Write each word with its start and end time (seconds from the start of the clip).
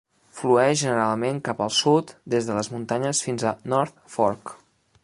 Flueix 0.37 0.79
generalment 0.83 1.37
cap 1.49 1.61
al 1.67 1.73
sud 1.81 2.15
des 2.35 2.49
de 2.49 2.57
les 2.61 2.73
muntanyes 2.77 3.23
fins 3.29 3.47
a 3.53 3.57
North 3.77 4.03
Fork. 4.17 4.57